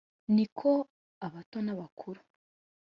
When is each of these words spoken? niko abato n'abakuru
niko 0.33 0.69
abato 1.25 1.57
n'abakuru 1.65 2.21